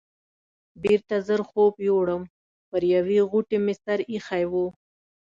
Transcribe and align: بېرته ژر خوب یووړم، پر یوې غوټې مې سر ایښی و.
بېرته 0.83 1.15
ژر 1.27 1.41
خوب 1.49 1.73
یووړم، 1.87 2.23
پر 2.69 2.81
یوې 2.95 3.19
غوټې 3.29 3.57
مې 3.65 3.73
سر 3.83 3.99
ایښی 4.11 4.43
و. 4.51 4.53